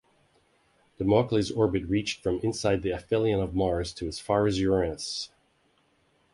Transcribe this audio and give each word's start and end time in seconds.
Damocles's 0.97 1.51
orbit 1.51 1.83
reached 1.87 2.23
from 2.23 2.39
inside 2.39 2.81
the 2.81 2.89
aphelion 2.91 3.39
of 3.39 3.53
Mars 3.53 3.93
to 3.93 4.07
as 4.07 4.19
far 4.19 4.47
as 4.47 4.59
Uranus. 4.59 5.29